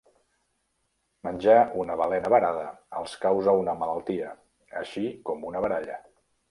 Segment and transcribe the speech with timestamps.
[1.27, 2.65] Menjar una balena varada
[3.03, 4.35] els causa una malaltia,
[4.85, 6.03] així com una baralla.